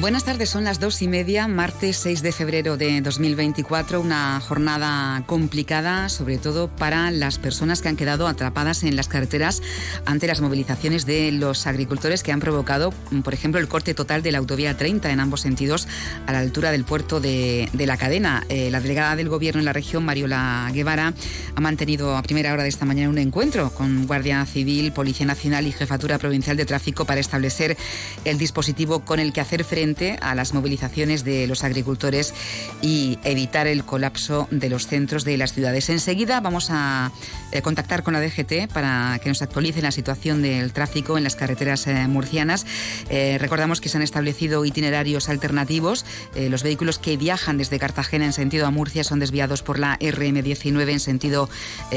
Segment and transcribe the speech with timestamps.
[0.00, 5.22] Buenas tardes, son las dos y media, martes 6 de febrero de 2024, una jornada
[5.26, 9.60] complicada, sobre todo para las personas que han quedado atrapadas en las carreteras
[10.06, 14.32] ante las movilizaciones de los agricultores que han provocado, por ejemplo, el corte total de
[14.32, 15.86] la autovía 30 en ambos sentidos
[16.26, 18.46] a la altura del puerto de, la cadena.
[18.48, 21.12] Eh, la delegada del Gobierno en la región, Mariola Guevara,
[21.54, 25.66] ha mantenido a primera hora de esta mañana un encuentro con Guardia Civil, Policía Nacional
[25.66, 27.76] y Jefatura Provincial de Tráfico para establecer
[28.24, 29.89] el dispositivo con el que hacer frente
[30.20, 32.32] a las movilizaciones de los agricultores
[32.80, 35.90] y evitar el colapso de los centros de las ciudades.
[35.90, 37.10] Enseguida vamos a
[37.50, 41.34] eh, contactar con la DGT para que nos actualice la situación del tráfico en las
[41.34, 42.66] carreteras eh, murcianas.
[43.08, 46.04] Eh, recordamos que se han establecido itinerarios alternativos.
[46.36, 50.90] los vehículos que viajan desde Cartagena en sentido a Murcia son desviados por la RM19
[50.90, 51.48] en sentido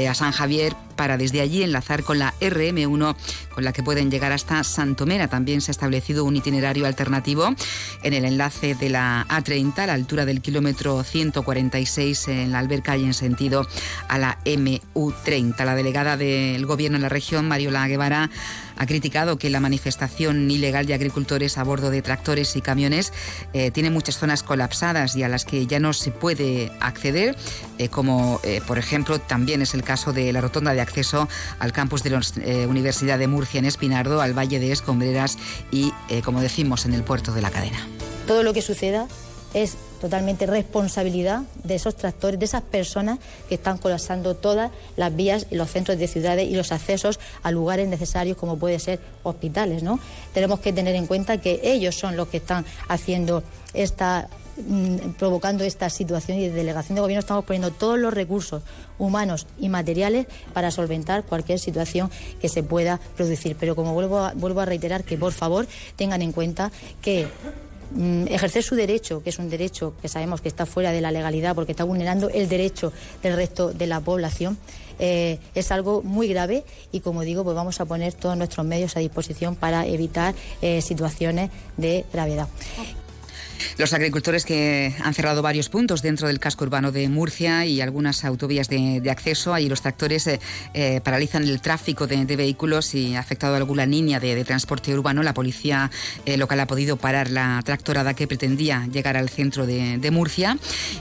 [0.08, 3.16] a San Javier para desde allí enlazar con la RM1
[3.54, 5.28] con la que pueden llegar hasta Santomera.
[5.28, 7.54] También se ha establecido un itinerario alternativo
[8.02, 12.96] en el enlace de la A30 a la altura del kilómetro 146 en la alberca
[12.96, 13.66] y en sentido
[14.08, 15.64] a la MU30.
[15.64, 18.30] La delegada del Gobierno en la región, Mariola Guevara,
[18.76, 23.12] ha criticado que la manifestación ilegal de agricultores a bordo de tractores y camiones
[23.52, 27.36] eh, tiene muchas zonas colapsadas y a las que ya no se puede acceder,
[27.78, 31.72] eh, como eh, por ejemplo también es el caso de la rotonda de acceso al
[31.72, 32.20] campus de la
[32.68, 35.38] Universidad de Murcia en Espinardo, al Valle de Escombreras
[35.70, 35.92] y,
[36.24, 37.86] como decimos, en el puerto de la cadena.
[38.26, 39.06] Todo lo que suceda
[39.52, 45.46] es totalmente responsabilidad de esos tractores, de esas personas que están colapsando todas las vías
[45.50, 49.82] y los centros de ciudades y los accesos a lugares necesarios como puede ser hospitales.
[50.34, 53.42] Tenemos que tener en cuenta que ellos son los que están haciendo
[53.72, 54.28] esta
[54.58, 58.62] mm, provocando esta situación y de delegación de gobierno estamos poniendo todos los recursos
[58.98, 62.10] humanos y materiales para solventar cualquier situación
[62.42, 63.56] que se pueda producir.
[63.58, 66.70] Pero como vuelvo a reiterar que por favor tengan en cuenta
[67.00, 67.26] que
[68.28, 71.54] ejercer su derecho, que es un derecho que sabemos que está fuera de la legalidad
[71.54, 74.58] porque está vulnerando el derecho del resto de la población,
[74.98, 78.96] eh, es algo muy grave y, como digo, pues vamos a poner todos nuestros medios
[78.96, 82.48] a disposición para evitar eh, situaciones de gravedad.
[83.78, 88.24] Los agricultores que han cerrado varios puntos dentro del casco urbano de Murcia y algunas
[88.24, 90.40] autovías de, acceso, ahí los tractores eh,
[90.72, 95.22] eh, paralizan el tráfico de, vehículos y ha afectado alguna línea de, transporte urbano.
[95.22, 95.90] La policía
[96.24, 100.56] eh, local ha podido parar la tractorada que pretendía llegar al centro de, Murcia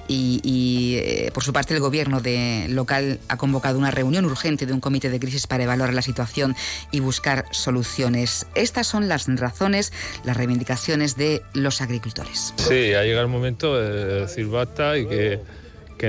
[0.07, 0.97] y,
[1.33, 2.21] por su parte el gobierno
[2.69, 6.55] local ha convocado una reunión urgente de un comité de crisis para evaluar la situación
[6.91, 8.45] y buscar soluciones.
[8.55, 9.93] Estas son las razones,
[10.23, 12.42] las reivindicaciones de los agricultores.
[12.57, 15.39] Sí, ha llegado el momento de decir basta y que,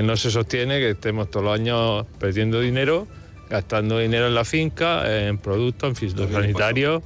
[0.03, 3.07] no se sostiene que estemos todos los años perdiendo dinero,
[3.49, 7.01] gastando dinero en la finca, en productos, en fitosanitarios.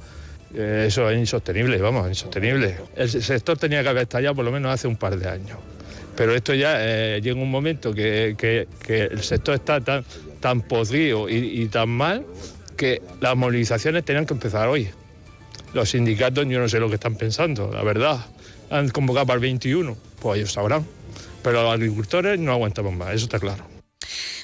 [0.52, 2.78] Eh, eso es insostenible, vamos, insostenible.
[2.96, 5.58] El sector tenía que haber estallado por lo menos hace un par de años.
[6.16, 10.04] Pero esto ya eh, llega un momento que, el sector está tan,
[10.40, 12.26] tan podrido y, y, tan mal
[12.76, 14.90] que las movilizaciones tenían que empezar hoy.
[15.74, 18.18] Los sindicatos yo no sé lo que están pensando, la verdad
[18.70, 20.86] han convocado para el 21, pues ellos sabrán.
[21.42, 23.79] Pero los agricultores no aguantamos más, eso está claro.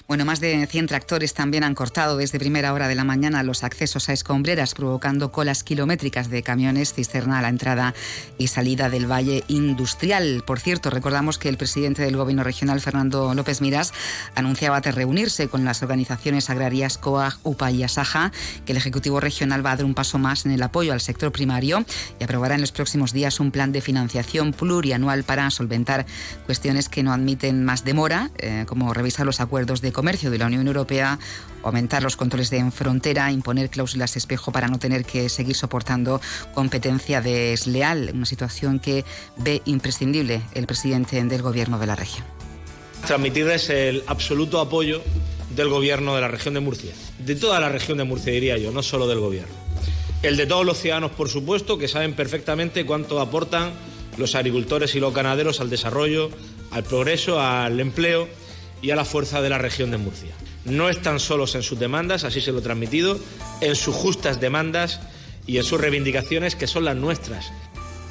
[0.09, 3.65] Bueno, más de 100 tractores también han cortado desde primera hora de la mañana los
[3.65, 7.93] accesos a escombreras, provocando colas kilométricas de camiones cisterna a la entrada
[8.39, 10.45] y salida del Valle Industrial.
[10.47, 13.93] Por cierto, recordamos que el presidente del Gobierno regional, Fernando López Miras,
[14.37, 18.31] anunciaba de reunirse con las organizaciones agrarias COAG, UPA y ASAJA
[18.65, 21.33] que el Ejecutivo regional va a dar un paso más en el apoyo al sector
[21.33, 21.85] primario
[22.21, 26.07] y aprobará en los próximos días un plan de financiación plurianual para solventar
[26.45, 30.45] cuestiones que no admiten más demora, eh, como revisar los acuerdos de Comercio de la
[30.45, 31.19] Unión Europea,
[31.63, 36.21] aumentar los controles de frontera, imponer cláusulas espejo para no tener que seguir soportando
[36.53, 39.07] competencia desleal, una situación que
[39.39, 42.27] ve imprescindible el presidente del Gobierno de la región.
[43.07, 45.01] Transmitirles el absoluto apoyo
[45.57, 48.73] del Gobierno de la región de Murcia, de toda la región de Murcia diría yo,
[48.73, 49.55] no solo del Gobierno.
[50.23, 53.73] El de todos los ciudadanos, por supuesto, que saben perfectamente cuánto aportan
[54.19, 56.29] los agricultores y los ganaderos al desarrollo,
[56.71, 58.29] al progreso, al empleo
[58.87, 60.33] y a la fuerza de la región de Murcia.
[60.65, 63.19] No están solos en sus demandas, así se lo he transmitido,
[63.61, 65.01] en sus justas demandas
[65.45, 67.51] y en sus reivindicaciones que son las nuestras.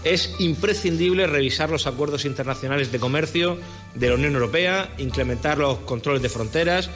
[0.04, 3.58] Es imprescindible revisar los acuerdos internacionales de comercio
[3.94, 6.90] de la Unión Europea, incrementar los controles de fronteras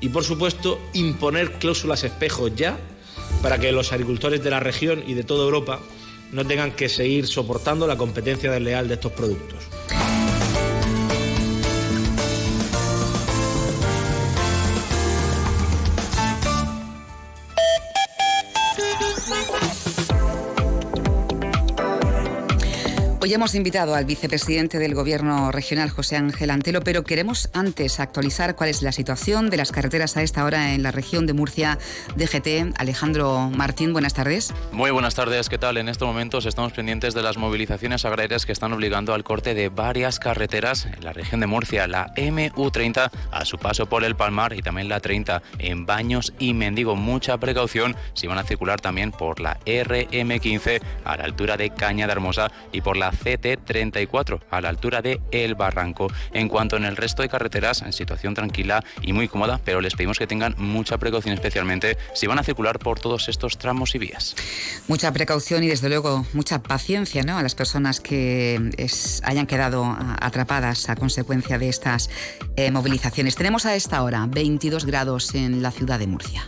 [0.00, 2.78] y, por supuesto, imponer cláusulas espejo ya
[3.42, 5.80] para que los agricultores de la región y de toda Europa
[6.32, 9.58] no tengan que seguir soportando la competencia desleal de estos productos.
[23.26, 28.54] Hoy hemos invitado al vicepresidente del Gobierno regional, José Ángel Antelo, pero queremos antes actualizar
[28.54, 31.76] cuál es la situación de las carreteras a esta hora en la región de Murcia,
[32.14, 32.78] DGT.
[32.78, 34.54] Alejandro Martín, buenas tardes.
[34.70, 35.76] Muy buenas tardes, ¿qué tal?
[35.76, 39.70] En estos momentos estamos pendientes de las movilizaciones agrarias que están obligando al corte de
[39.70, 44.52] varias carreteras en la región de Murcia, la MU30 a su paso por el Palmar
[44.52, 46.94] y también la 30 en Baños y Mendigo.
[46.94, 52.06] Mucha precaución si van a circular también por la RM15 a la altura de Caña
[52.06, 56.08] de Hermosa y por la CT34 a la altura de El Barranco.
[56.32, 59.94] En cuanto en el resto de carreteras, en situación tranquila y muy cómoda, pero les
[59.94, 63.98] pedimos que tengan mucha precaución especialmente si van a circular por todos estos tramos y
[63.98, 64.34] vías.
[64.88, 67.38] Mucha precaución y desde luego mucha paciencia ¿no?
[67.38, 68.72] a las personas que
[69.22, 72.10] hayan quedado atrapadas a consecuencia de estas
[72.56, 73.36] eh, movilizaciones.
[73.36, 76.46] Tenemos a esta hora 22 grados en la ciudad de Murcia.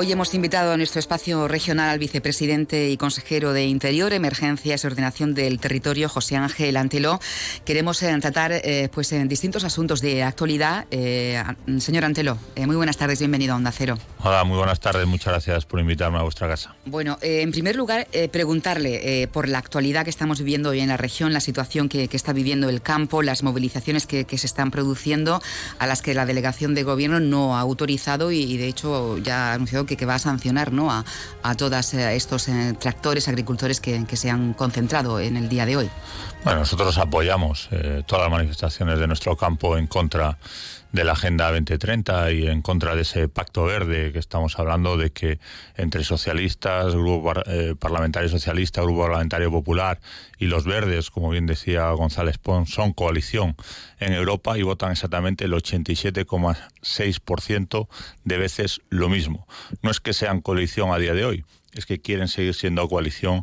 [0.00, 4.86] Hoy hemos invitado a nuestro espacio regional al vicepresidente y consejero de Interior, Emergencias y
[4.86, 7.18] Ordenación del Territorio, José Ángel Antelo.
[7.64, 10.86] Queremos eh, tratar eh, pues, en distintos asuntos de actualidad.
[10.92, 11.42] Eh,
[11.78, 13.98] señor Antelo, muy buenas tardes, bienvenido a Onda Cero.
[14.22, 16.76] Hola, muy buenas tardes, muchas gracias por invitarme a vuestra casa.
[16.84, 21.32] Bueno, en primer lugar, preguntarle por la actualidad que estamos viviendo hoy en la región,
[21.32, 25.42] la situación que, está viviendo el campo, las movilizaciones que, se están produciendo,
[25.80, 29.50] a las que la delegación de gobierno no ha autorizado y, y de hecho ya
[29.50, 30.90] ha anunciado que, va a sancionar ¿no?
[30.90, 31.04] a,
[31.42, 35.76] a todos eh, estos eh, tractores, agricultores que, se han concentrado en el día de
[35.76, 35.90] hoy.
[36.44, 40.38] Bueno, nosotros apoyamos eh, todas las manifestaciones de nuestro campo en contra
[40.92, 45.10] de la Agenda 2030 y en contra de ese pacto verde que estamos hablando de
[45.10, 45.38] que
[45.76, 50.00] entre socialistas, Grupo eh, Parlamentario Socialista, Grupo Parlamentario Popular
[50.38, 53.56] y los verdes, como bien decía González Pons, son coalición
[54.00, 57.88] en Europa y votan exactamente el 87,6%
[58.24, 59.48] de veces lo mismo.
[59.82, 61.44] No es que sean coalición a día de hoy,
[61.74, 63.42] es que quieren seguir siendo coalición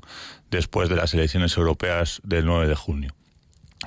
[0.49, 3.13] después de las elecciones europeas del 9 de junio.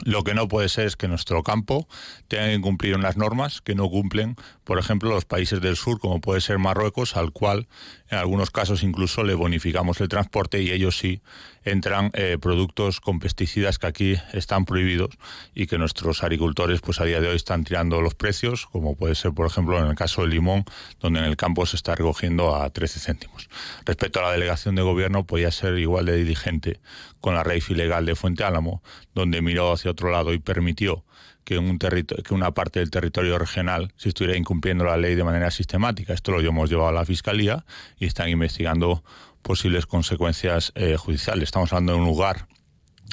[0.05, 1.89] Lo que no puede ser es que nuestro campo
[2.29, 6.21] tenga que cumplir unas normas que no cumplen, por ejemplo, los países del sur, como
[6.21, 7.69] puede ser Marruecos, al cual
[8.11, 11.21] en algunos casos incluso le bonificamos el transporte y ellos sí
[11.65, 15.11] entran eh, productos con pesticidas que aquí están prohibidos
[15.55, 19.15] y que nuestros agricultores pues a día de hoy están tirando los precios, como puede
[19.15, 20.65] ser por ejemplo en el caso del limón,
[21.01, 23.49] donde en el campo se está recogiendo a 13 céntimos.
[23.85, 26.81] Respecto a la delegación de gobierno, podía ser igual de diligente
[27.21, 28.83] con la raíz ilegal de Fuente Álamo,
[29.15, 31.05] donde miró hacia otro lado y permitió
[31.45, 35.51] que, un que una parte del territorio regional se estuviera incumpliendo la ley de manera
[35.51, 36.13] sistemática.
[36.13, 37.65] Esto lo hemos llevado a la Fiscalía
[37.99, 39.03] y están investigando
[39.43, 41.45] posibles consecuencias eh, judiciales.
[41.45, 42.49] Estamos hablando de un lugar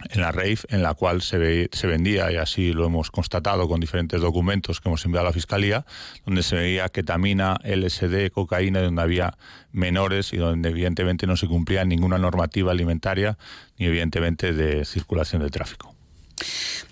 [0.09, 3.79] en la RAIF en la cual se, se vendía, y así lo hemos constatado con
[3.79, 5.85] diferentes documentos que hemos enviado a la Fiscalía,
[6.25, 9.37] donde se veía ketamina, LSD, cocaína, donde había
[9.71, 13.37] menores y donde evidentemente no se cumplía ninguna normativa alimentaria
[13.77, 15.95] ni evidentemente de circulación de tráfico.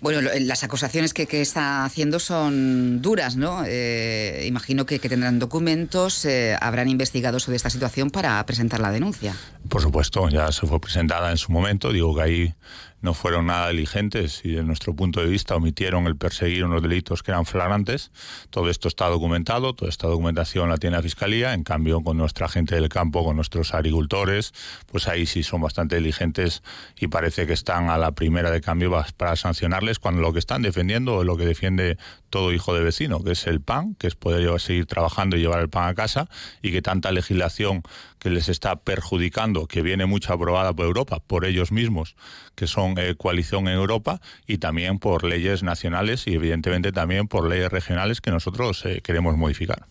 [0.02, 3.64] Bueno, las acusaciones que, está haciendo son duras, ¿no?
[3.66, 9.36] Eh, imagino que, tendrán documentos, eh, habrán investigado sobre esta situación para presentar la denuncia.
[9.70, 11.94] Por supuesto, ya se fue presentada en su momento.
[11.94, 12.54] Digo que ahí
[13.04, 17.22] no fueron nada diligentes y desde nuestro punto de vista omitieron el perseguir unos delitos
[17.22, 18.12] que eran flagrantes.
[18.50, 22.48] Todo esto está documentado, toda esta documentación la tiene la Fiscalía, en cambio con nuestra
[22.48, 24.54] gente del campo, con nuestros agricultores,
[24.86, 26.64] pues ahí sí son bastante diligentes
[26.98, 30.62] y parece que están a la primera de cambio para sancionarles cuando lo que están
[30.62, 31.98] defendiendo es lo que defiende
[32.34, 35.60] todo hijo de vecino, que es el pan, que es poder seguir trabajando y llevar
[35.60, 36.28] el pan a casa
[36.64, 37.84] y que tanta legislación
[38.18, 42.16] que les está perjudicando, que viene mucho aprobada por Europa, por ellos mismos,
[42.56, 47.48] que son eh, coalición en Europa, y también por leyes nacionales y evidentemente también por
[47.48, 49.86] leyes regionales que nosotros eh, queremos modificar.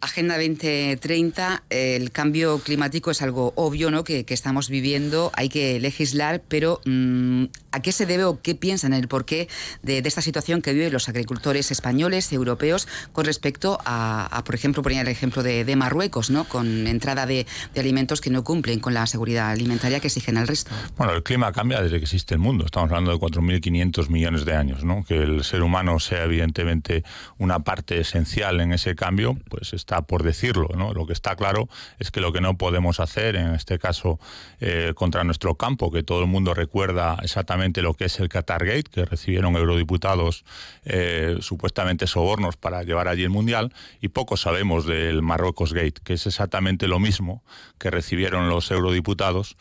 [0.00, 4.04] Agenda 2030, el cambio climático es algo obvio ¿no?
[4.04, 8.92] que, estamos viviendo, hay que legislar, pero mm, ¿a qué se debe o qué piensan
[8.92, 9.48] el porqué
[9.82, 15.00] de, esta situación que viven los agricultores españoles, europeos, con respecto a, por ejemplo, ponía
[15.00, 16.44] el ejemplo de, Marruecos, ¿no?
[16.44, 20.48] con entrada de, de alimentos que no cumplen con la seguridad alimentaria que exigen al
[20.48, 20.72] resto.
[20.96, 22.64] Bueno, el clima cambia desde que existe el mundo.
[22.64, 25.04] Estamos hablando de 4.500 millones de años, ¿no?
[25.04, 27.04] Que el ser humano sea evidentemente
[27.38, 30.68] una parte esencial en ese cambio, pues está por decirlo.
[30.76, 30.92] ¿no?
[30.92, 31.68] Lo que está claro
[31.98, 34.18] es que lo que no podemos hacer, en este caso
[34.60, 38.84] eh, contra nuestro campo, que todo el mundo recuerda exactamente lo que es el Qatargate,
[38.90, 40.44] que recibieron eurodiputados
[40.84, 41.67] eh, supuestamente
[42.06, 46.88] sobornos para llevar allí el Mundial, y poco sabemos del Marruecos Gate, que es exactamente
[46.88, 47.42] lo mismo
[47.78, 49.56] que recibieron los eurodiputados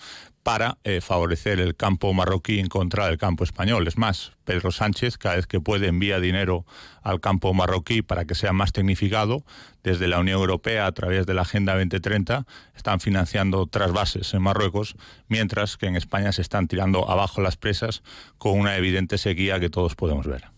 [0.48, 3.86] para eh, favorecer el campo marroquí en contra del campo español.
[3.86, 6.66] Es más, Pedro Sánchez, cada vez que puede, envía dinero
[7.04, 9.44] al campo marroquí para que sea más tecnificado.
[9.84, 12.46] Desde la Unión Europea, a través de la Agenda 2030,
[12.78, 14.96] están financiando trasvases en Marruecos,
[15.28, 18.02] mientras que en España se están tirando abajo las presas
[18.38, 20.57] con una evidente sequía que todos podemos ver.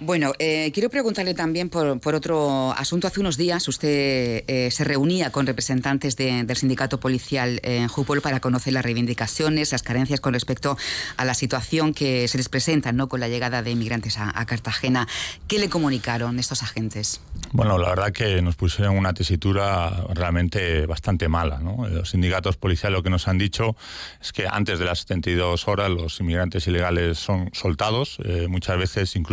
[0.00, 3.06] Bueno, eh, quiero preguntarle también por, otro asunto.
[3.06, 8.40] Hace unos días usted eh, se reunía con representantes del sindicato policial en Jupol para
[8.40, 10.76] conocer las reivindicaciones, las carencias con respecto
[11.16, 13.08] a la situación que se les presenta ¿no?
[13.08, 15.08] con la llegada de inmigrantes a, Cartagena.
[15.48, 17.20] ¿Qué le comunicaron estos agentes?
[17.52, 21.60] Bueno, la verdad que nos pusieron una tesitura realmente bastante mala.
[21.60, 23.76] Los sindicatos policiales lo que nos han dicho
[24.20, 29.14] es que antes de las 72 horas los inmigrantes ilegales son soltados, eh, muchas veces
[29.16, 29.23] incluso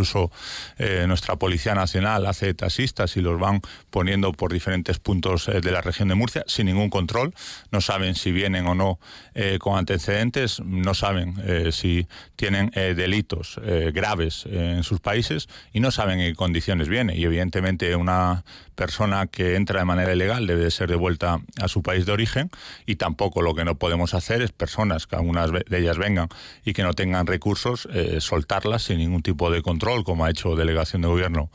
[0.78, 5.72] eh, nuestra Policía Nacional hace taxistas y los van poniendo por diferentes puntos eh, de
[5.72, 7.34] la región de Murcia sin ningún control.
[7.72, 9.00] No saben si vienen o no
[9.34, 11.36] eh, con antecedentes, no saben
[11.72, 13.60] si tienen delitos
[13.94, 17.16] graves en sus países y no saben en qué condiciones viene.
[17.16, 18.44] Y evidentemente una
[18.76, 22.50] persona que entra de manera ilegal debe ser devuelta a su país de origen
[22.86, 26.30] y tampoco lo que no podemos hacer es personas que algunas de ellas vengan
[26.66, 27.88] y que no tengan recursos,
[28.20, 31.50] soltarlas sin ningún tipo de control, como ha hecho delegación de gobierno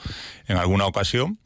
[0.49, 1.38] en alguna ocasión,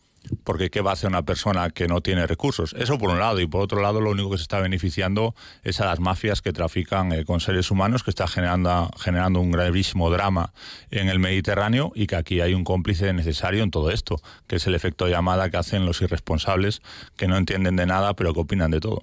[0.45, 2.75] porque ¿qué va a hacer una persona que no tiene recursos?
[2.79, 5.81] Eso por un lado, y por otro lado lo único que se está beneficiando es
[5.81, 10.11] a las mafias que trafican eh, con seres humanos, que está generando, generando un gravísimo
[10.11, 10.53] drama
[10.91, 14.67] en el Mediterráneo y que aquí hay un cómplice necesario en todo esto, que es
[14.67, 16.81] el efecto llamada que hacen los irresponsables
[17.17, 19.03] que no entienden de nada pero que opinan de todo.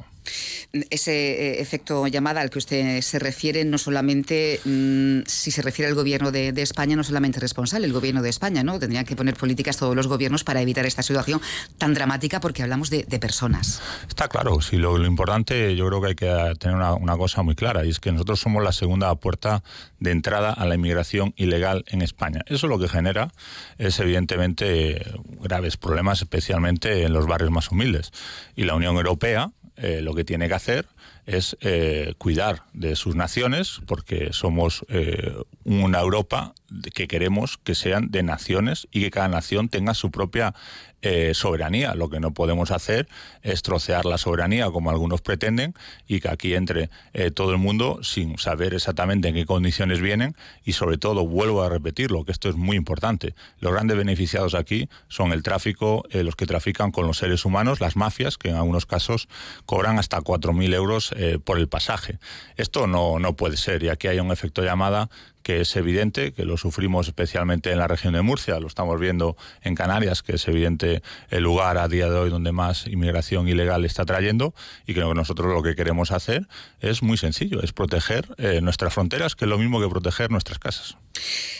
[0.89, 5.89] Ese eh, efecto llamada al que usted se refiere, no solamente, mm, si se refiere
[5.89, 8.79] al gobierno de, España, no solamente es responsable el gobierno de España, ¿no?
[8.79, 11.41] Tendrían que poner políticas todos los gobiernos para evitar esta situación
[11.77, 13.81] tan dramática porque hablamos de, personas.
[14.07, 17.83] Está claro, sí, lo, importante yo creo que hay que tener una, cosa muy clara
[17.83, 19.63] y es que nosotros somos la segunda puerta
[19.99, 22.41] de entrada a la inmigración ilegal en España.
[22.45, 23.31] Eso lo que genera
[23.79, 25.01] es evidentemente
[25.41, 28.11] graves problemas, especialmente en los barrios más humildes.
[28.55, 30.87] Y la Unión Europea eh, lo que tiene que hacer
[31.27, 36.53] es eh, cuidar de sus naciones, porque somos eh, una Europa
[36.95, 40.55] que queremos que sean de naciones y que cada nación tenga su propia
[41.03, 41.93] eh, soberanía.
[41.93, 43.07] Lo que no podemos hacer
[43.43, 45.75] es trocear la soberanía como algunos pretenden
[46.07, 50.35] y que aquí entre eh, todo el mundo sin saber exactamente en qué condiciones vienen
[50.65, 54.89] y sobre todo, vuelvo a repetirlo, que esto es muy importante, los grandes beneficiados aquí
[55.07, 58.55] son el tráfico, eh, los que trafican con los seres humanos, las mafias, que en
[58.55, 59.27] algunos casos
[59.65, 61.13] cobran hasta 4.000 euros
[61.43, 62.19] por el pasaje.
[62.55, 65.09] Esto no, no puede ser y aquí hay un efecto llamada
[65.43, 69.37] que es evidente, que lo sufrimos especialmente en la región de Murcia, lo estamos viendo
[69.61, 73.85] en Canarias, que es evidente el lugar a día de hoy donde más inmigración ilegal
[73.85, 74.53] está trayendo,
[74.85, 76.47] y que nosotros lo que queremos hacer
[76.79, 80.59] es muy sencillo, es proteger eh, nuestras fronteras, que es lo mismo que proteger nuestras
[80.59, 80.97] casas.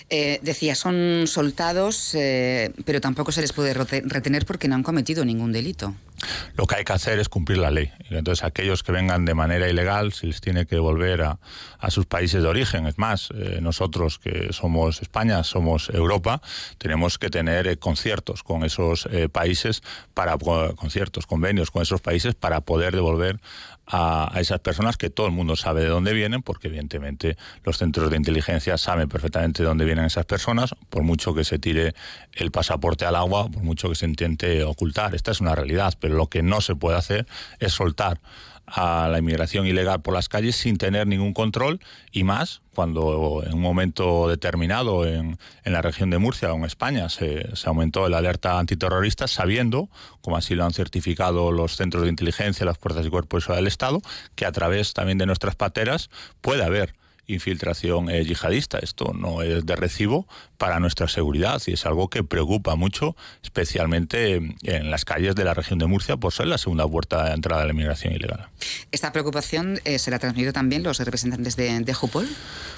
[0.09, 5.25] Eh, decía, son soltados, eh, pero tampoco se les puede retener porque no han cometido
[5.25, 5.95] ningún delito.
[6.55, 7.91] Lo que hay que hacer es cumplir la ley.
[8.09, 11.39] Entonces, aquellos que vengan de manera ilegal, se les tiene que devolver a,
[11.89, 12.87] sus países de origen.
[12.87, 16.41] Es más, eh, nosotros que somos España, somos Europa,
[16.77, 19.83] tenemos que tener conciertos con esos países
[20.13, 23.39] para conciertos, convenios con esos países para poder devolver
[23.87, 28.09] a, esas personas que todo el mundo sabe de dónde vienen, porque evidentemente los centros
[28.09, 31.95] de inteligencia saben perfectamente de dónde vienen esas personas, por mucho que se tire
[32.33, 35.15] el pasaporte al agua, por mucho que se intente ocultar.
[35.15, 37.25] Esta es una realidad, pero lo que no se puede hacer
[37.59, 38.19] es soltar
[38.67, 41.79] a la inmigración ilegal por las calles sin tener ningún control
[42.11, 46.65] y más cuando en un momento determinado en, en la región de Murcia o en
[46.65, 49.89] España se, se, aumentó la alerta antiterrorista sabiendo,
[50.21, 54.01] como así lo han certificado los centros de inteligencia, las fuerzas y cuerpos del Estado,
[54.35, 56.09] que a través también de nuestras pateras
[56.41, 56.93] puede haber
[57.27, 58.79] infiltración eh, yihadista.
[58.79, 64.35] Esto no es de recibo para nuestra seguridad y es algo que preocupa mucho, especialmente
[64.63, 67.61] en las calles de la región de Murcia, por ser la segunda puerta de entrada
[67.61, 68.47] de la inmigración ilegal.
[68.91, 72.27] ¿Esta preocupación eh, se la ha transmitido también los representantes de, de Jupol?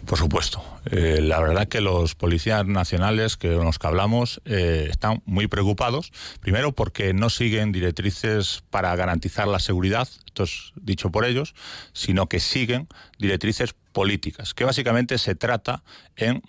[0.06, 0.64] Por supuesto.
[0.92, 6.72] Eh, la verdad que los policías nacionales que los que hablamos están muy preocupados, primero
[6.72, 11.54] porque no siguen directrices para garantizar la seguridad, esto es dicho por ellos,
[11.94, 12.88] sino que siguen
[13.18, 15.84] directrices políticas, que básicamente se trata
[16.16, 16.42] en,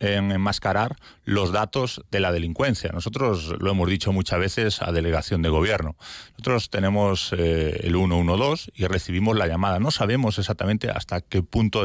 [0.00, 2.90] en enmascarar los datos de la delincuencia.
[2.92, 5.96] Nosotros lo hemos dicho muchas veces a delegación de gobierno.
[6.32, 9.78] Nosotros tenemos eh, el 112 y recibimos la llamada.
[9.78, 11.84] No sabemos exactamente hasta qué punto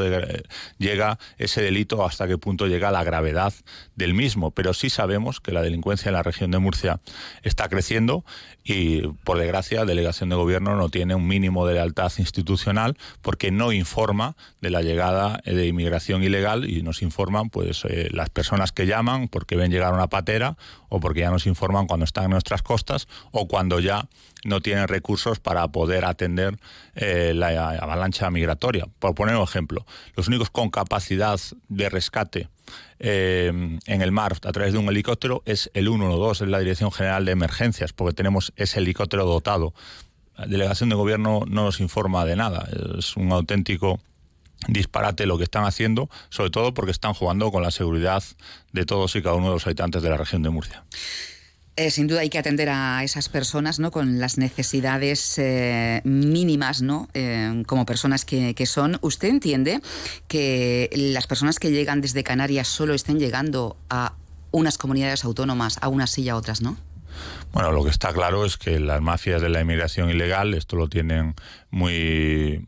[0.78, 3.52] llega ese delito, hasta qué punto llega la gravedad
[3.94, 7.00] del mismo, pero sí sabemos que la delincuencia en la región de Murcia
[7.42, 8.24] está creciendo
[8.68, 13.50] y, por desgracia, la delegación de gobierno no tiene un mínimo de lealtad institucional porque
[13.50, 18.72] no informa de la llegada de inmigración ilegal y nos informan pues eh, las personas
[18.72, 20.58] que llaman porque ven llegar una patera
[20.90, 24.06] o porque ya nos informan cuando están en nuestras costas o cuando ya
[24.44, 26.58] no tienen recursos para poder atender
[26.94, 28.86] eh, la avalancha migratoria.
[28.98, 32.48] Por poner un ejemplo, los únicos con capacidad de rescate
[32.98, 36.92] eh, en el mar a través de un helicóptero es el 112, es la Dirección
[36.92, 39.74] General de Emergencias, porque tenemos ese helicóptero dotado.
[40.36, 44.00] La delegación de gobierno no nos informa de nada, es un auténtico
[44.66, 48.22] disparate lo que están haciendo, sobre todo porque están jugando con la seguridad
[48.72, 50.84] de todos y cada uno de los habitantes de la región de Murcia.
[51.78, 53.92] Eh, sin duda hay que atender a esas personas ¿no?
[53.92, 57.08] con las necesidades eh, mínimas ¿no?
[57.14, 58.98] Eh, como personas que, que, son.
[59.00, 59.80] ¿Usted entiende
[60.26, 64.14] que las personas que llegan desde Canarias solo estén llegando a
[64.50, 66.76] unas comunidades autónomas, a unas sí y a otras no?
[67.52, 70.88] Bueno, lo que está claro es que las mafias de la inmigración ilegal esto lo
[70.88, 71.36] tienen
[71.70, 72.66] muy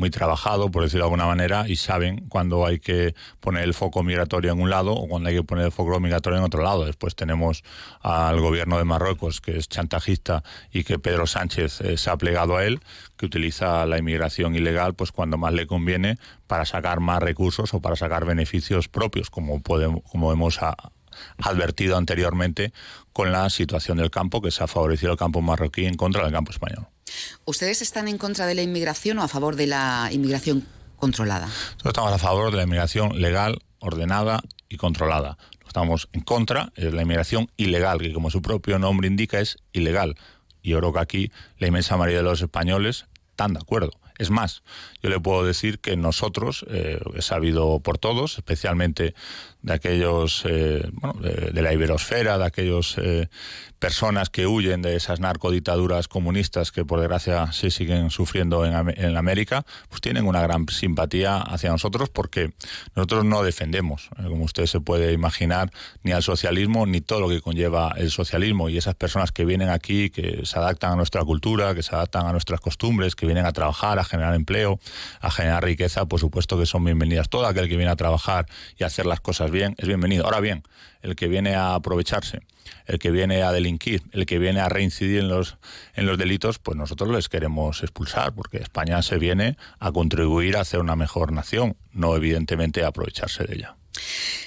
[0.00, 4.02] muy trabajado, por decirlo de alguna manera, y saben cuándo hay que poner el foco
[4.02, 6.86] migratorio en un lado o cuándo hay que poner el foco migratorio en otro lado.
[6.86, 7.62] Después tenemos
[8.00, 10.42] al gobierno de Marruecos, que es chantajista
[10.72, 12.80] y que Pedro Sánchez eh, se ha plegado a él,
[13.16, 17.80] que utiliza la inmigración ilegal pues cuando más le conviene para sacar más recursos o
[17.80, 20.58] para sacar beneficios propios, como, podemos, como hemos
[21.38, 22.72] advertido anteriormente
[23.12, 26.32] con la situación del campo, que se ha favorecido el campo marroquí en contra del
[26.32, 26.86] campo español.
[27.44, 31.46] ¿Ustedes están en contra de la inmigración o a favor de la inmigración controlada?
[31.46, 35.38] Nosotros estamos a favor de la inmigración legal, ordenada y controlada.
[35.66, 40.16] Estamos en contra de la inmigración ilegal, que como su propio nombre indica es ilegal.
[40.62, 43.92] Y yo creo que aquí la inmensa mayoría de los españoles están de acuerdo.
[44.18, 44.62] Es más,
[45.02, 49.14] yo le puedo decir que nosotros, eh, he sabido por todos, especialmente
[49.62, 53.28] de aquellos, eh, bueno, de, la iberosfera, de aquellos eh,
[53.78, 59.16] personas que huyen de esas narcoditaduras comunistas que por desgracia se siguen sufriendo en, en
[59.16, 62.52] América, pues tienen una gran simpatía hacia nosotros porque
[62.94, 65.70] nosotros no defendemos, como usted se puede imaginar,
[66.02, 69.68] ni al socialismo ni todo lo que conlleva el socialismo y esas personas que vienen
[69.68, 73.46] aquí, que se adaptan a nuestra cultura, que se adaptan a nuestras costumbres, que vienen
[73.46, 74.78] a trabajar, a generar empleo,
[75.20, 77.28] a generar riqueza, por supuesto que son bienvenidas.
[77.28, 78.46] Todo aquel que viene a trabajar
[78.78, 80.24] y a hacer las cosas bien es bienvenido.
[80.24, 80.62] Ahora bien,
[81.02, 82.40] el que viene a aprovecharse,
[82.86, 85.56] el que viene a delinquir, el que viene a reincidir en los,
[85.94, 90.60] en los delitos, pues nosotros les queremos expulsar, porque España se viene a contribuir a
[90.60, 93.76] hacer una mejor nación, no evidentemente a aprovecharse de ella.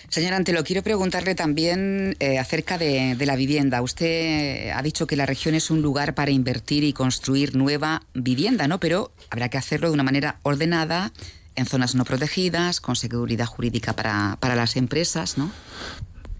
[0.10, 3.82] Señor Antelo, quiero preguntarle también eh, acerca de, la vivienda.
[3.82, 8.68] Usted ha dicho que la región es un lugar para invertir y construir nueva vivienda,
[8.68, 8.80] ¿no?
[8.80, 11.12] Pero habrá que hacerlo de una manera ordenada,
[11.56, 15.52] en zonas no protegidas, con seguridad jurídica para, para las empresas, ¿no?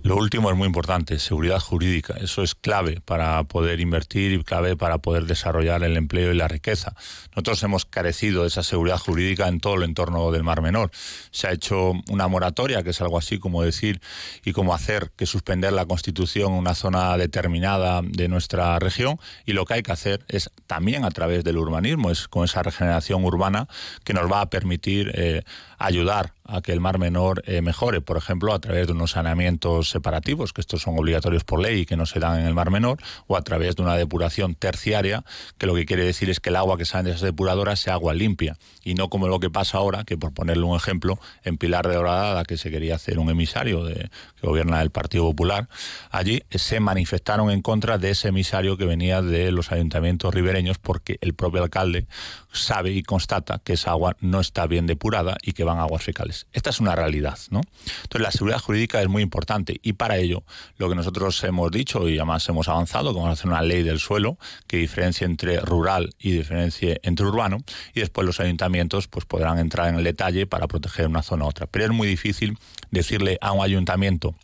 [0.04, 2.16] Lo último es muy importante, seguridad jurídica.
[2.20, 6.50] Eso es clave para poder invertir y clave para poder desarrollar el empleo y la
[6.50, 6.94] riqueza.
[7.30, 10.92] Nosotros hemos carecido de esa seguridad jurídica en todo el entorno del Mar Menor.
[11.32, 14.02] Se ha hecho una moratoria, que es algo así como decir
[14.44, 19.22] y como hacer que suspender la Constitución en una zona determinada de nuestra región.
[19.46, 22.62] Y lo que hay que hacer es también a través del urbanismo, es con esa
[22.62, 23.70] regeneración urbana
[24.04, 25.44] que nos va a permitir eh,
[25.78, 29.90] ayudar a que el Mar Menor eh, mejore, por ejemplo, a través de unos saneamientos
[29.90, 32.72] separativos, que estos son obligatorios por ley y que no se dan en el Mar
[32.72, 35.24] Menor, o a través de una depuración terciaria,
[35.58, 37.94] que lo que quiere decir es que el agua que sale de esas depuradoras sea
[37.94, 41.58] agua limpia, y no como lo que pasa ahora, que por ponerle un ejemplo, en
[41.58, 45.70] Pilar de Horadada, que se quería hacer un emisario de, que gobierna el Partido Popular,
[46.12, 51.18] allí se manifestaron en contra de ese emisario que venía de los ayuntamientos ribereños, porque
[51.22, 52.06] el propio alcalde
[52.52, 56.33] sabe y constata que esa agua no está bien depurada y que van aguas fecales.
[56.52, 57.62] Esta es una realidad, ¿no?
[58.04, 60.44] Entonces la seguridad jurídica es muy importante y para ello
[60.78, 63.84] lo que nosotros hemos dicho y además hemos avanzado, que vamos a hacer una ley
[63.84, 67.58] del suelo que diferencie entre rural y diferencie entre urbano
[67.94, 71.48] y después los ayuntamientos pues podrán entrar en el detalle para proteger una zona u
[71.48, 71.68] otra.
[71.68, 72.58] Pero es muy difícil
[72.92, 74.36] decirle a un ayuntamiento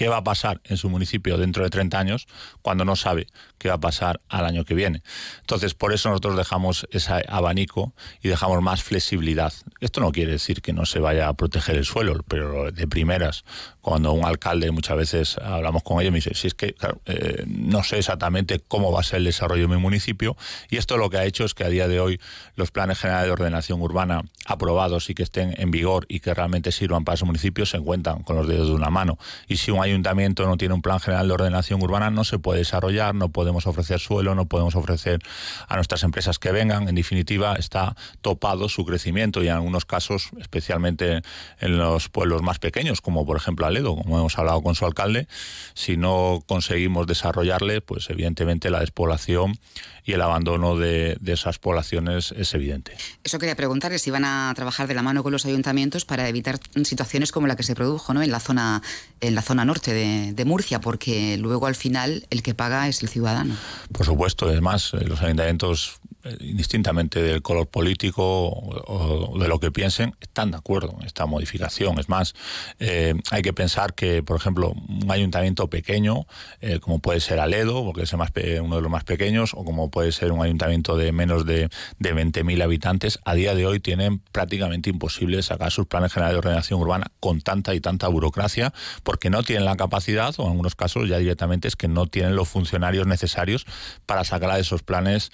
[0.00, 2.26] qué va a pasar en su municipio dentro de 30 años
[2.62, 3.26] cuando no sabe
[3.58, 5.02] qué va a pasar al año que viene.
[5.40, 9.52] Entonces, por eso nosotros dejamos ese abanico y dejamos más flexibilidad.
[9.78, 13.44] Esto no quiere decir que no se vaya a proteger el suelo, pero de primeras,
[13.82, 17.84] cuando un alcalde muchas veces hablamos con ellos, me dice, si es que eh, no
[17.84, 20.34] sé exactamente cómo va a ser el desarrollo de mi municipio,
[20.70, 22.18] y esto lo que ha hecho es que a día de hoy
[22.56, 26.72] los planes generales de ordenación urbana aprobados y que estén en vigor y que realmente
[26.72, 29.18] sirvan para su municipio se encuentran con los dedos de una mano.
[29.46, 32.60] Y si un ayuntamiento no tiene un plan general de ordenación urbana, no se puede
[32.60, 35.20] desarrollar, no podemos ofrecer suelo, no podemos ofrecer
[35.68, 36.88] a nuestras empresas que vengan.
[36.88, 41.22] En definitiva, está topado su crecimiento y en algunos casos, especialmente
[41.60, 45.28] en los pueblos más pequeños, como por ejemplo Aledo, como hemos hablado con su alcalde,
[45.74, 49.58] si no conseguimos desarrollarle, pues evidentemente la despoblación
[50.04, 52.96] y el abandono de, esas poblaciones es evidente.
[53.22, 56.58] Eso quería preguntarles si van a trabajar de la mano con los ayuntamientos para evitar
[56.84, 58.22] situaciones como la que se produjo ¿no?
[58.22, 58.82] en, la zona,
[59.20, 63.02] en la zona norte de, de Murcia, porque luego al final el que paga es
[63.02, 63.56] el ciudadano.
[63.92, 66.00] Por supuesto, además eh, los ayuntamientos
[66.40, 71.98] indistintamente del color político o, de lo que piensen, están de acuerdo en esta modificación.
[71.98, 72.34] Es más,
[72.78, 76.26] eh, hay que pensar que, por ejemplo, un ayuntamiento pequeño,
[76.60, 78.30] eh, como puede ser Aledo, porque es más
[78.62, 82.14] uno de los más pequeños, o como puede ser un ayuntamiento de menos de, de
[82.14, 86.80] 20.000 habitantes, a día de hoy tienen prácticamente imposible sacar sus planes generales de ordenación
[86.80, 91.08] urbana con tanta y tanta burocracia, porque no tienen la capacidad, o en algunos casos
[91.08, 93.66] ya directamente es que no tienen los funcionarios necesarios
[94.06, 95.30] para sacar a esos planes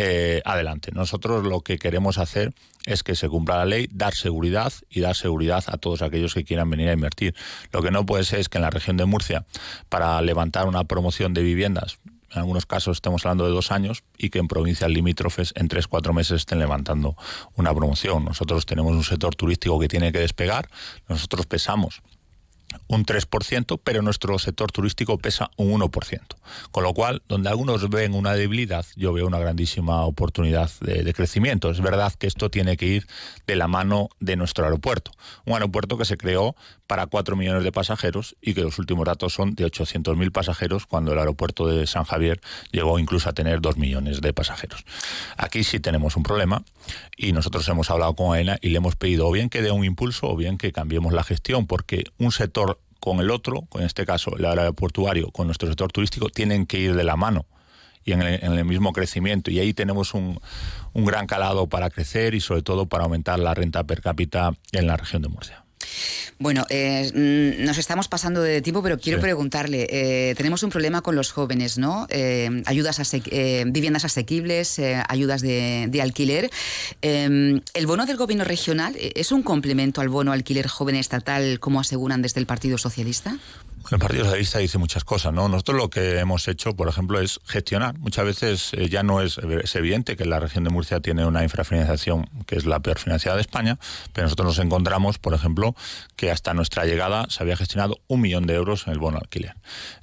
[0.00, 0.92] eh, adelante.
[0.92, 2.54] Nosotros lo que queremos hacer
[2.86, 6.44] es que se cumpla la ley, dar seguridad y dar seguridad a todos aquellos que
[6.44, 7.34] quieran venir a invertir.
[7.72, 9.44] Lo que no puede ser es que en la región de Murcia,
[9.88, 11.98] para levantar una promoción de viviendas,
[12.30, 15.88] en algunos casos estamos hablando de dos años, y que en provincias limítrofes en tres,
[15.88, 17.16] cuatro meses estén levantando
[17.56, 18.24] una promoción.
[18.24, 20.70] Nosotros tenemos un sector turístico que tiene que despegar,
[21.08, 22.02] nosotros pesamos
[22.86, 26.20] un 3%, pero nuestro sector turístico pesa un 1%.
[26.70, 31.70] Con lo cual, donde algunos ven una debilidad, yo veo una grandísima oportunidad de, crecimiento.
[31.70, 33.06] Es verdad que esto tiene que ir
[33.46, 35.10] de la mano de nuestro aeropuerto.
[35.44, 36.54] Un aeropuerto que se creó
[36.88, 41.12] para 4 millones de pasajeros y que los últimos datos son de 800.000 pasajeros cuando
[41.12, 42.40] el aeropuerto de San Javier
[42.72, 44.84] llegó incluso a tener 2 millones de pasajeros.
[45.36, 46.64] Aquí sí tenemos un problema
[47.16, 49.84] y nosotros hemos hablado con AENA y le hemos pedido o bien que dé un
[49.84, 54.06] impulso o bien que cambiemos la gestión porque un sector con el otro, en este
[54.06, 57.44] caso el aeroportuario, con nuestro sector turístico, tienen que ir de la mano
[58.02, 59.50] y en el, mismo crecimiento.
[59.50, 60.40] Y ahí tenemos un,
[60.94, 64.86] un gran calado para crecer y sobre todo para aumentar la renta per cápita en
[64.86, 65.67] la región de Murcia.
[66.38, 71.16] Bueno, eh, nos estamos pasando de tiempo, pero quiero preguntarle, eh, tenemos un problema con
[71.16, 72.06] los jóvenes, ¿no?
[72.10, 73.00] Eh, ayudas
[73.66, 76.50] viviendas asequibles, ayudas de, de alquiler.
[77.02, 82.22] ¿El bono del gobierno regional es un complemento al bono alquiler joven estatal, como aseguran
[82.22, 83.36] desde el Partido Socialista?
[83.90, 85.48] El Partido Socialista dice muchas cosas, ¿no?
[85.48, 87.98] Nosotros lo que hemos hecho, por ejemplo, es gestionar.
[87.98, 89.38] Muchas veces eh, ya no es,
[89.74, 93.42] evidente que la región de Murcia tiene una infrafinanciación que es la peor financiada de
[93.42, 93.78] España,
[94.12, 95.74] pero nosotros nos encontramos, por ejemplo,
[96.16, 99.54] que hasta nuestra llegada se había gestionado un millón de euros en el bono alquiler.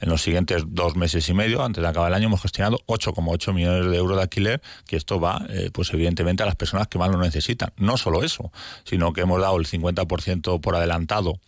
[0.01, 3.53] En los siguientes dos meses y medio, antes de acabar el año, hemos gestionado 8,8
[3.53, 6.97] millones de euros de alquiler, que esto va, eh, pues evidentemente, a las personas que
[6.97, 7.71] más lo necesitan.
[7.77, 8.51] No solo eso,
[8.83, 11.39] sino que hemos dado el 50% por adelantado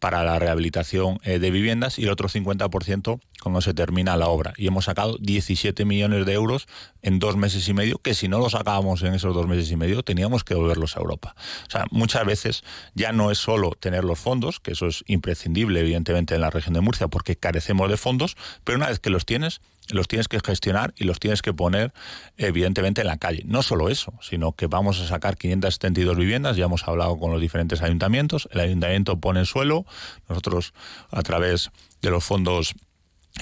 [0.00, 4.54] para la rehabilitación eh, de viviendas y el otro 50% cuando se termina la obra.
[4.56, 6.66] Y hemos sacado 17 millones de euros
[7.04, 9.76] en dos meses y medio, que si no lo sacábamos en esos dos meses y
[9.76, 11.36] medio, teníamos que devolverlos a Europa.
[11.68, 12.64] O sea, muchas veces
[12.94, 16.72] ya no es solo tener los fondos, que eso es imprescindible, evidentemente, en la región
[16.72, 20.40] de Murcia, porque carecemos de fondos, pero una vez que los tienes, los tienes que
[20.40, 21.92] gestionar y los tienes que poner
[22.38, 23.42] evidentemente en la calle.
[23.44, 27.40] No solo eso, sino que vamos a sacar 572 viviendas, ya hemos hablado con los
[27.40, 29.84] diferentes ayuntamientos, el ayuntamiento pone el suelo,
[30.26, 30.72] nosotros
[31.10, 32.74] a través de los fondos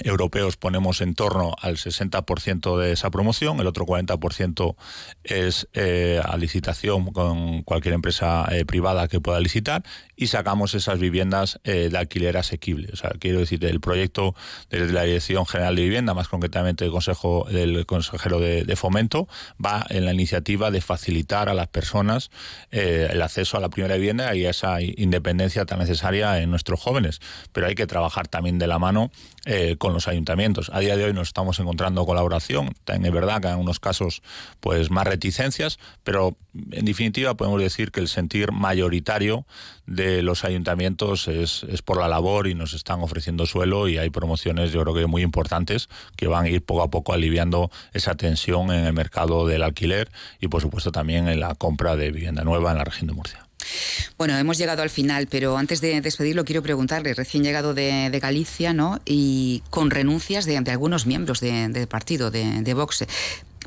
[0.01, 4.75] europeos ponemos en torno al 60% de esa promoción, el otro 40%
[5.23, 9.83] es eh, a licitación con cualquier empresa eh, privada que pueda licitar
[10.15, 12.89] y sacamos esas viviendas eh, de alquiler asequible.
[12.91, 14.35] O sea, quiero decir, el proyecto
[14.69, 19.27] desde la Dirección General de Vivienda, más concretamente el Consejo del Consejero de, Fomento,
[19.63, 22.31] va en la iniciativa de facilitar a las personas
[22.71, 27.21] el acceso a la primera vivienda y a esa independencia tan necesaria en nuestros jóvenes.
[27.51, 29.11] Pero hay que trabajar también de la mano
[29.77, 30.71] con los ayuntamientos.
[30.73, 34.21] A día de hoy nos estamos encontrando colaboración, es verdad que en unos casos
[34.61, 36.37] pues más reticencias, pero
[36.71, 39.45] en definitiva podemos decir que el sentir mayoritario
[39.85, 44.09] de los ayuntamientos es, es por la labor y nos están ofreciendo suelo y hay
[44.09, 48.15] promociones yo creo que muy importantes que van a ir poco a poco aliviando esa
[48.15, 52.43] tensión en el mercado del alquiler y por supuesto también en la compra de vivienda
[52.43, 53.42] nueva en la región de Murcia.
[54.17, 58.73] Bueno, hemos llegado al final, pero antes de despedirlo quiero preguntarle, recién llegado de, Galicia,
[58.73, 59.01] ¿no?
[59.05, 63.05] Y con renuncias de, algunos miembros del partido, de, Vox,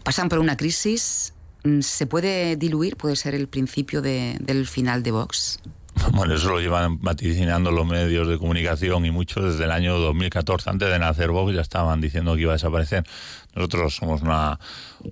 [0.02, 1.32] pasan por una crisis,
[1.80, 2.96] ¿se puede diluir?
[2.96, 5.58] ¿Puede ser el principio del final de Vox?
[6.12, 10.70] Bueno, eso lo llevan vaticinando los medios de comunicación y muchos desde el año 2014.
[10.70, 13.04] Antes de nacer Vox ya estaban diciendo que iba a desaparecer.
[13.54, 14.60] Nosotros somos una,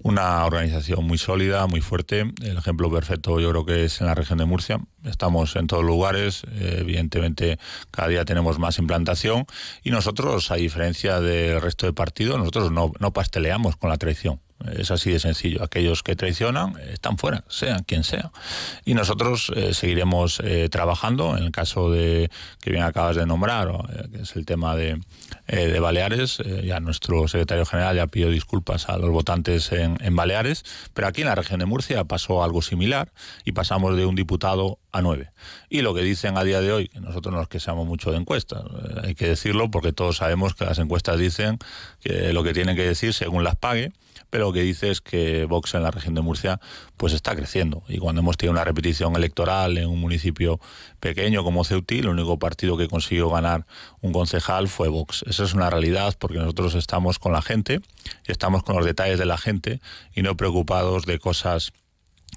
[0.02, 2.32] una organización muy sólida, muy fuerte.
[2.42, 4.80] El ejemplo perfecto yo creo que es en la región de Murcia.
[5.04, 7.58] Estamos en todos lugares, eh, evidentemente
[7.90, 9.46] cada día tenemos más implantación
[9.82, 14.40] y nosotros, a diferencia del resto de partidos, nosotros no, no pasteleamos con la traición.
[14.72, 15.62] Es así de sencillo.
[15.62, 18.30] Aquellos que traicionan están fuera, sean quien sea.
[18.84, 21.36] Y nosotros eh, seguiremos eh, trabajando.
[21.36, 25.00] En el caso de que bien acabas de nombrar, eh, que es el tema de,
[25.46, 31.06] de Baleares, ya nuestro secretario general ya pidió disculpas a los votantes en, Baleares, pero
[31.06, 33.12] aquí en la región de Murcia pasó algo similar
[33.44, 35.30] y pasamos de un diputado a nueve.
[35.68, 38.10] Y lo que dicen a día de hoy, que nosotros no es que seamos mucho
[38.10, 38.62] de encuestas,
[39.02, 41.58] hay que decirlo porque todos sabemos que las encuestas dicen
[42.00, 43.92] que lo que tienen que decir según las pague
[44.34, 46.58] pero lo que dice es que Vox en la región de Murcia
[46.96, 50.58] pues está creciendo y cuando hemos tenido una repetición electoral en un municipio
[50.98, 53.64] pequeño como Ceuti, el único partido que consiguió ganar
[54.00, 55.24] un concejal fue Vox.
[55.28, 57.80] Esa es una realidad porque nosotros estamos con la gente
[58.26, 59.80] y estamos con los detalles de la gente
[60.16, 61.72] y no preocupados de cosas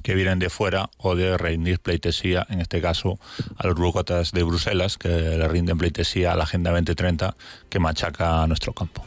[0.03, 3.17] que vienen de fuera o de rendir pleitesía, en este caso
[3.57, 7.35] a los burócratas de Bruselas, que le rinden pleitesía a la Agenda 2030
[7.71, 9.06] que machaca nuestro campo.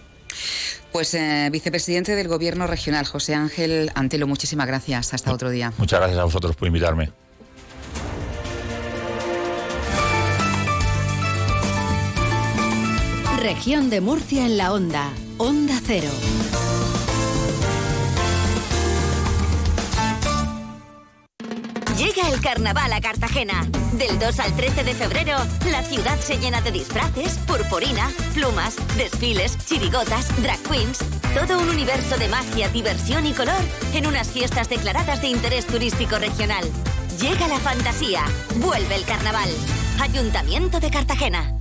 [0.93, 5.15] Pues eh, vicepresidente del Gobierno Regional, José Ángel Antelo, muchísimas gracias.
[5.15, 5.73] Hasta otro día.
[5.79, 7.13] Muchas gracias a vosotros por invitarme.
[13.41, 15.13] Región de Murcia en la onda.
[15.39, 16.11] Onda Cero.
[22.33, 23.67] El carnaval a Cartagena.
[23.93, 25.37] Del 2 al 13 de febrero,
[25.71, 30.99] la ciudad se llena de disfraces, purpurina, plumas, desfiles, chirigotas, drag queens.
[31.35, 33.61] Todo un universo de magia, diversión y color
[33.95, 36.65] en unas fiestas declaradas de interés turístico regional.
[37.21, 38.23] Llega la fantasía.
[38.57, 39.51] Vuelve el carnaval.
[40.01, 41.60] Ayuntamiento de Cartagena.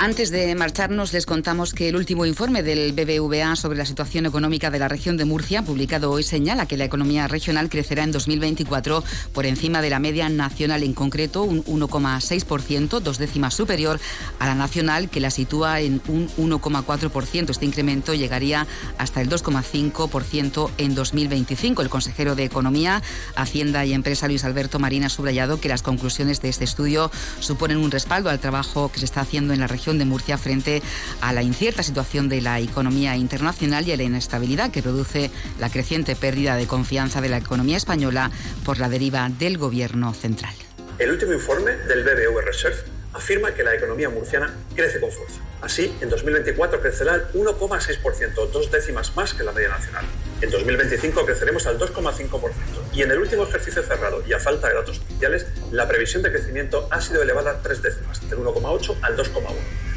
[0.00, 4.70] Antes de marcharnos, les contamos que el último informe del BBVA sobre la situación económica
[4.70, 9.02] de la región de Murcia, publicado hoy, señala que la economía regional crecerá en 2024
[9.32, 13.98] por encima de la media nacional, en concreto un 1,6%, dos décimas superior
[14.38, 17.50] a la nacional, que la sitúa en un 1,4%.
[17.50, 21.82] Este incremento llegaría hasta el 2,5% en 2025.
[21.82, 23.02] El consejero de Economía,
[23.34, 27.78] Hacienda y Empresa, Luis Alberto Marina, ha subrayado que las conclusiones de este estudio suponen
[27.78, 30.82] un respaldo al trabajo que se está haciendo en la región de Murcia frente
[31.22, 35.70] a la incierta situación de la economía internacional y a la inestabilidad que produce la
[35.70, 38.30] creciente pérdida de confianza de la economía española
[38.64, 40.54] por la deriva del gobierno central.
[40.98, 45.40] El último informe del BBV Research afirma que la economía murciana crece con fuerza.
[45.60, 50.04] Así, en 2024 crecerá al 1,6%, dos décimas más que la media nacional.
[50.40, 52.50] En 2025 creceremos al 2,5%.
[52.92, 56.30] Y en el último ejercicio cerrado, y a falta de datos oficiales, la previsión de
[56.30, 59.42] crecimiento ha sido elevada tres décimas, del 1,8 al 2,1,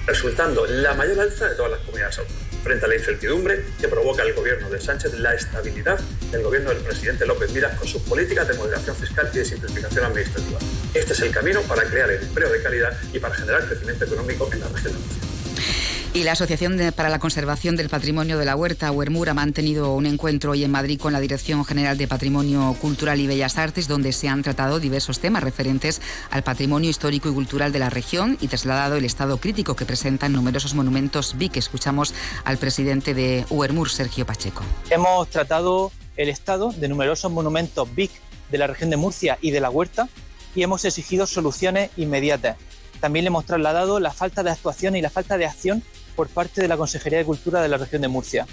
[0.07, 2.50] resultando la mayor alza de todas las comunidades autónomas.
[2.63, 5.99] Frente a la incertidumbre que provoca el gobierno de Sánchez, la estabilidad
[6.31, 10.05] del gobierno del presidente López Mira con sus políticas de moderación fiscal y de simplificación
[10.05, 10.59] administrativa.
[10.93, 14.59] Este es el camino para crear empleo de calidad y para generar crecimiento económico en
[14.59, 15.20] la región de.
[16.13, 20.05] Y la Asociación para la Conservación del Patrimonio de la Huerta, Huermur, ha mantenido un
[20.05, 24.11] encuentro hoy en Madrid con la Dirección General de Patrimonio Cultural y Bellas Artes, donde
[24.11, 28.49] se han tratado diversos temas referentes al patrimonio histórico y cultural de la región y
[28.49, 31.55] trasladado el estado crítico que presentan numerosos monumentos BIC.
[31.55, 34.63] Escuchamos al presidente de Huermur, Sergio Pacheco.
[34.89, 38.11] Hemos tratado el estado de numerosos monumentos BIC
[38.51, 40.09] de la región de Murcia y de la Huerta
[40.55, 42.57] y hemos exigido soluciones inmediatas.
[42.99, 45.81] También le hemos trasladado la falta de actuación y la falta de acción
[46.21, 48.45] por parte de la Consejería de Cultura de la región de Murcia.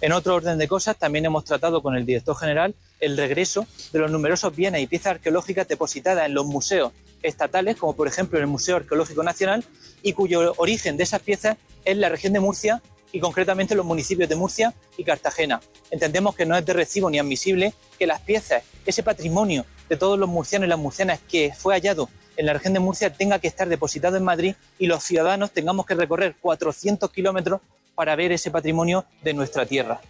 [0.00, 3.98] En otro orden de cosas, también hemos tratado con el director general el regreso de
[3.98, 6.92] los numerosos bienes y piezas arqueológicas depositadas en los museos
[7.24, 9.64] estatales, como por ejemplo en el Museo Arqueológico Nacional,
[10.00, 14.28] y cuyo origen de esas piezas es la región de Murcia y concretamente los municipios
[14.28, 15.60] de Murcia y Cartagena.
[15.90, 20.16] Entendemos que no es de recibo ni admisible que las piezas, ese patrimonio de todos
[20.20, 23.48] los murcianos y las murcianas que fue hallado en la región de Murcia tenga que
[23.48, 27.60] estar depositado en Madrid y los ciudadanos tengamos que recorrer 400 kilómetros
[27.96, 30.00] para ver ese patrimonio de nuestra tierra.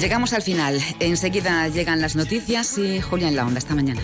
[0.00, 0.80] Llegamos al final.
[1.00, 3.58] Enseguida llegan las noticias y Julián La Onda.
[3.58, 4.00] Esta mañana.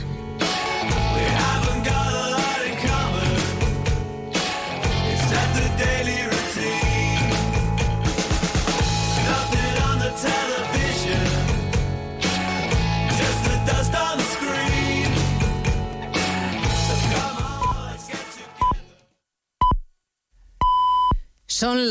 [21.64, 21.88] Son las